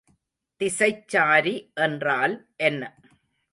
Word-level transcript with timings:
திசைச்சாரி 0.61 1.53
என்றால் 1.81 2.35
என்ன? 2.63 2.81